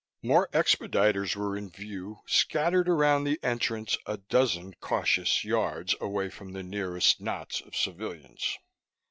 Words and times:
More 0.23 0.47
expediters 0.51 1.35
were 1.35 1.55
in 1.55 1.69
view, 1.69 2.21
scattered 2.25 2.89
around 2.89 3.23
the 3.23 3.39
entrance, 3.43 3.99
a 4.07 4.17
dozen, 4.17 4.73
cautious 4.81 5.43
yards 5.43 5.93
away 6.01 6.27
from 6.31 6.53
the 6.53 6.63
nearest 6.63 7.21
knots 7.21 7.61
of 7.61 7.75
civilians. 7.75 8.57